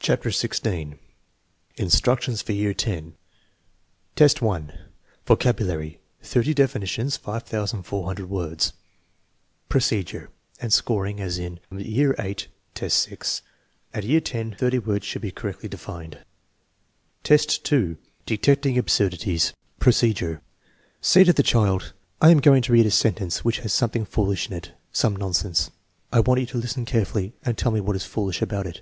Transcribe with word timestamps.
CHAPTER 0.00 0.30
XVI 0.30 0.98
INSTRUCTIONS 1.76 2.42
FOR 2.42 2.50
YEAR 2.50 2.74
X 2.76 3.12
X, 4.16 4.42
1. 4.42 4.78
Vocabulary 5.26 6.00
(thirty 6.20 6.52
definitions, 6.52 7.16
5400 7.16 8.28
words) 8.28 8.72
Procedure 9.68 10.30
and 10.60 10.72
scoring 10.72 11.20
as 11.20 11.38
in 11.38 11.60
VIII, 11.70 12.36
6, 12.76 13.42
At 13.94 14.02
year 14.02 14.24
X, 14.26 14.56
thirty 14.58 14.80
words 14.80 15.06
should 15.06 15.22
be 15.22 15.30
correctly 15.30 15.68
defined. 15.68 16.18
X, 17.24 17.46
2. 17.46 17.96
Detecting 18.26 18.76
absurdities 18.76 19.52
Procedure. 19.78 20.42
Say 21.00 21.22
to 21.22 21.32
the 21.32 21.44
child:" 21.44 21.92
I 22.20 22.30
am 22.30 22.40
going 22.40 22.62
to 22.62 22.72
read 22.72 22.86
a 22.86 22.90
sentence 22.90 23.44
which 23.44 23.60
has 23.60 23.72
something 23.72 24.04
foolish 24.04 24.48
in 24.48 24.54
it, 24.56 24.72
some 24.90 25.14
nonsense. 25.14 25.70
I 26.12 26.18
want 26.18 26.40
you 26.40 26.46
to 26.46 26.58
listen 26.58 26.84
carefully 26.84 27.34
and 27.44 27.56
tell 27.56 27.70
me 27.70 27.78
what 27.80 27.94
is 27.94 28.04
foolish 28.04 28.42
about 28.42 28.66
it." 28.66 28.76